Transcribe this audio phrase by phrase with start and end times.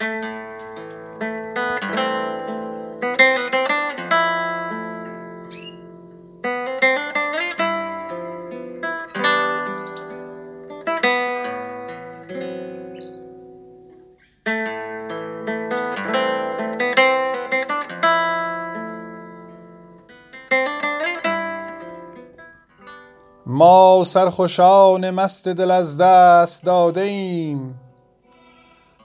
[0.00, 0.06] ما
[24.04, 27.85] سرخوشان مست دل از دست داده ایم.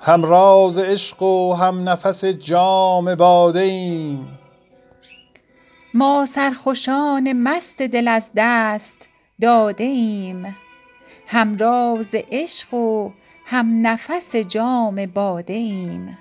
[0.00, 4.38] هم راز عشق و هم نفس جام باده ایم.
[5.94, 9.08] ما سرخوشان مست دل از دست
[9.40, 10.56] داده ایم.
[11.26, 13.10] هم راز عشق و
[13.46, 16.18] هم نفس جام باده ایم.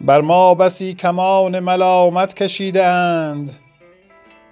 [0.00, 3.50] بر ما بسی کمان ملامت کشیده اند.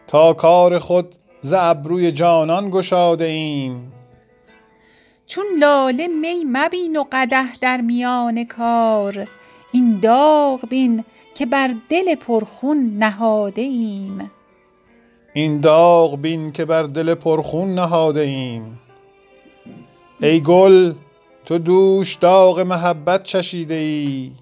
[0.06, 3.92] تا کار خود ز ابروی جانان گشاده ایم.
[5.26, 9.26] چون لاله می مبین و قدح در میان کار.
[9.72, 14.30] این داغ بین که بر دل پرخون نهاده ایم.
[15.34, 18.80] این داغ بین که بر دل پرخون نهاده ایم.
[20.20, 20.94] ای گل
[21.44, 24.32] تو دوش داغ محبت چشیده ای.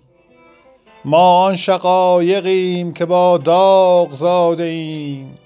[1.05, 5.39] ما آن شقایقیم که با داغ زاده ایم.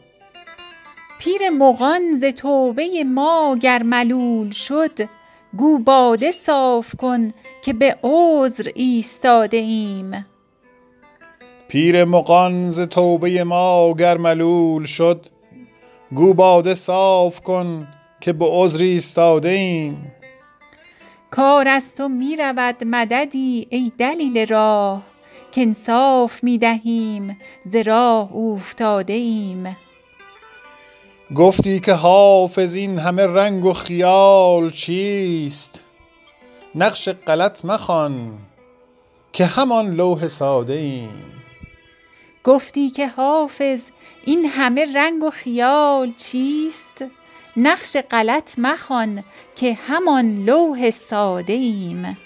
[1.18, 5.17] پیر مغان ز توبه ما گر ملول شد
[5.56, 7.30] گو باده صاف کن
[7.62, 10.26] که به عذر ایستاده ایم.
[11.68, 15.26] پیر مغان ز توبه ما گر ملول شد
[16.14, 17.86] گو باده صاف کن
[18.20, 20.12] که به عذر ایستاده ایم.
[21.30, 25.02] کار از تو می رود مددی ای دلیل راه
[25.54, 29.76] کانصاف می دهیم ز راه اوفتاده ایم.
[31.34, 35.86] گفتی که حافظ این همه رنگ و خیال چیست؟
[36.74, 38.38] نقش غلط مخوان
[39.32, 41.32] که همان لوح ساده ایم.
[42.44, 43.82] گفتی که حافظ
[44.24, 47.04] این همه رنگ و خیال چیست؟
[47.56, 49.24] نقش غلط مخوان
[49.56, 52.16] که همان لوح ساده ایم.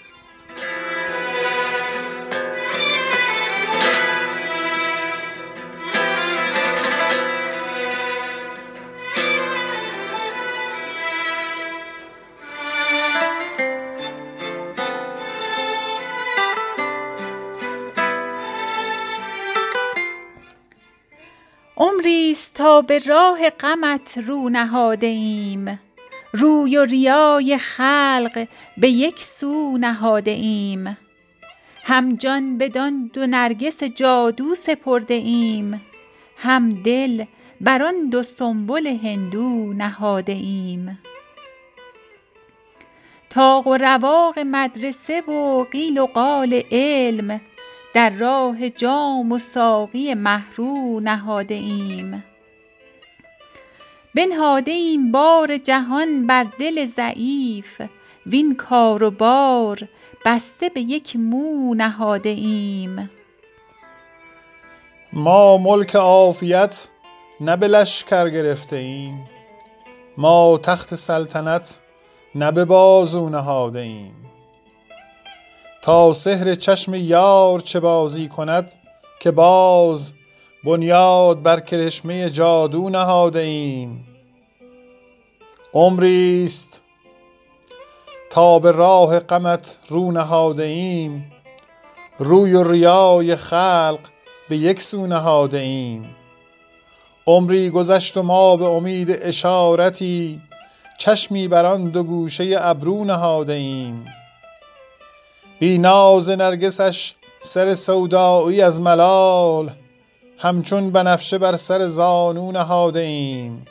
[21.77, 25.79] عمریست تا به راه غمت رو نهاده ایم.
[26.33, 28.47] روی و ریای خلق
[28.77, 30.97] به یک سو نهاده ایم.
[31.83, 35.81] هم جان بدان دو نرگس جادو سپرده ایم.
[36.37, 37.25] هم دل
[37.61, 40.99] بر آن دو سنبل هندو نهاده ایم.
[43.29, 47.41] طاق و رواق مدرسه و قیل و قال علم
[47.93, 52.23] در راه جام و ساقی مه رو نهاده ایم.
[54.15, 57.81] بنهاده ایم بار جهان بر دل ضعیف
[58.25, 59.79] وین کار و بار
[60.25, 63.09] بسته به یک مو نهاده ایم.
[65.13, 66.89] ما ملک عافیت
[67.41, 69.29] نه به لشکر گرفته ایم
[70.17, 71.79] ما تخت سلطنت
[72.35, 74.32] نه به بازو نهاده ایم.
[75.83, 78.71] تا سحر چشم یار چه بازی کند
[79.19, 80.13] که باز
[80.63, 84.07] بنیاد بر کرشمه جادو نهاده ایم.
[85.73, 86.81] عمریست
[88.29, 91.31] تا به راه غمت رو نهاده ایم.
[92.19, 93.99] روی و ریای خلق
[94.49, 96.15] به یک سو نهاده ایم.
[97.27, 100.41] عمری گذشت و ما به امید اشارتی
[100.97, 104.05] چشمی بر آن دو گوشه ابرو نهاده ایم.
[105.63, 109.71] بی ناز نرگسش سر سودایی از ملال
[110.37, 113.65] همچون بنفشه بر سر زانو نهاده ایم.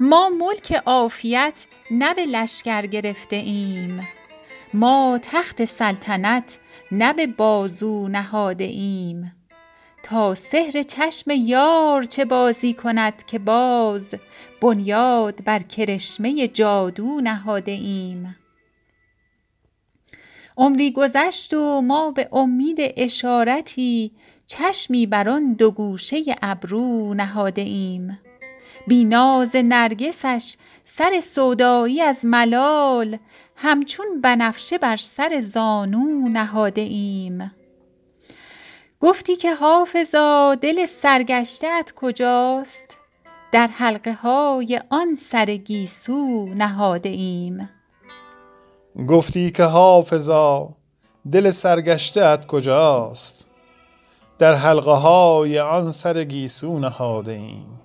[0.00, 4.08] ما ملک عافیت نه به لشکر گرفته ایم.
[4.74, 6.58] ما تخت سلطنت
[6.92, 9.32] نه به بازو نهاده ایم.
[10.02, 14.14] تا سحر چشم یار چه بازی کند که باز
[14.60, 18.36] بنیاد بر کرشمه جادو نهاده ایم.
[20.56, 24.12] عمری گذشت و ما به امید اشارتی
[24.46, 28.18] چشمی بر آن دو گوشه ابرو نهاده ایم.
[28.86, 33.18] بی ناز نرگسش سر سودایی از ملال
[33.56, 37.52] همچون بنفشه بر سر زانو نهاده ایم.
[39.00, 42.96] گفتی که حافظا دل سرگشته ات کجاست؟
[43.52, 47.68] در حلقه های آن سر گیسو نهاده ایم.
[49.08, 50.68] گفتی که حافظا
[51.32, 53.48] دل سرگشته ات کجاست؟
[54.38, 57.81] در حلقه های آن سر گیسو نهاده ایم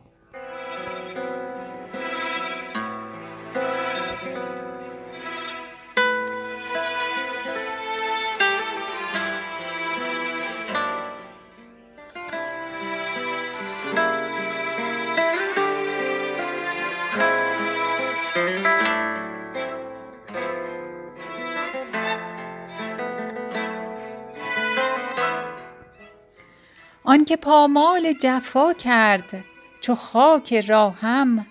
[27.18, 29.44] آنکه پامال جفا کرد
[29.82, 31.46] چو خاک راهم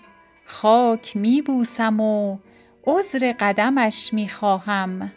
[0.44, 2.38] خاک می بوسم و
[2.86, 5.12] عذر قدمش می خواهم.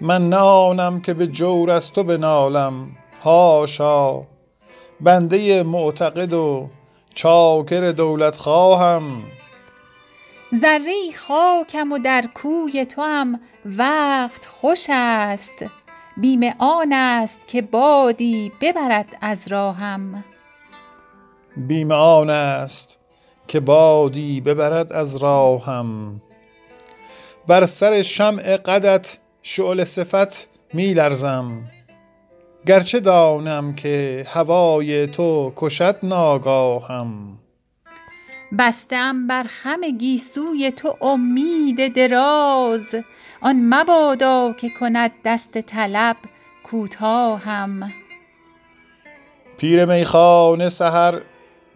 [0.00, 2.90] من نه آنم که به جور از تو بنالم
[3.24, 4.22] هاشا
[5.00, 6.68] بنده معتقد و
[7.14, 9.02] چاکر دولت خواهم
[10.54, 15.79] ذره خاکم و در کوی توام وقت خوش است.
[16.20, 20.24] بیم آن است که بادی ببرد از راهم.
[21.56, 22.98] بیم آن است
[23.48, 26.20] که بادی ببرد از راهم.
[27.46, 31.70] بر سر شمع قدت شعل صفت می لرزم.
[32.66, 37.38] گرچه دانم که هوای تو کشد ناگاهم.
[38.58, 42.94] بستم بر خم گیسوی تو امید دراز.
[43.40, 46.16] آن مبادا که کند دست طلب
[46.64, 47.92] کوتاهم.
[49.58, 51.20] پیر میخانه سحر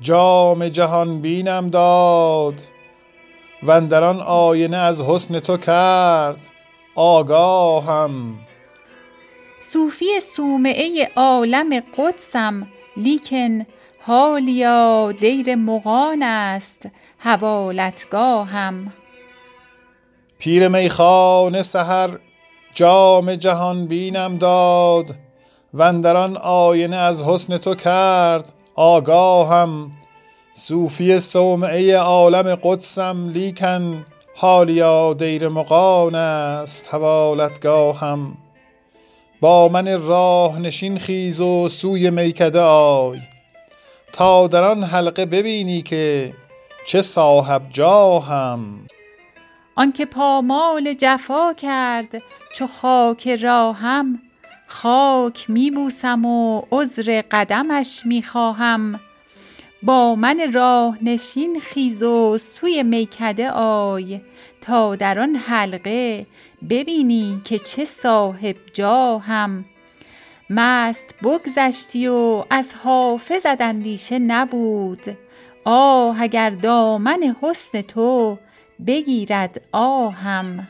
[0.00, 2.60] جام جهان بینم داد.
[3.62, 6.46] و آن آینه از حسن تو کرد
[6.94, 8.38] آگاهم.
[9.60, 12.66] صوفی صومعه عالم قدسم
[12.96, 13.66] لیکن
[14.06, 18.92] حالیا دیر مغان است حوالتگاهم.
[20.38, 22.10] پیر میخانه سحر
[22.74, 25.14] جام جهان بینم داد
[25.74, 25.82] و
[26.16, 29.90] آن آینه از حسن تو کرد آگاهم.
[30.54, 38.36] صوفی صومعه عالم قدسم لیکن حالیا دیر مغان است حوالتگاهم.
[39.40, 43.33] با من راه نشین خیز و سوی میکده آی.
[44.16, 46.32] تا در آن حلقه ببینی که
[46.86, 48.86] چه صاحب جاهم.
[49.74, 52.22] آنکه پامال جفا کرد
[52.54, 54.18] چو خاک راهم
[54.66, 59.00] خاک می بوسم و عذر قدمش می خواهم
[59.82, 64.20] با من راه نشین خیز و سوی میکده آی
[64.60, 66.26] تا در آن حلقه
[66.70, 69.64] ببینی که چه صاحب جاهم.
[70.50, 75.16] مست بگذشتی و از حافظت اندیشه نبود.
[75.64, 78.38] آه اگر دامن حسن تو
[78.86, 80.68] بگیرد آهم.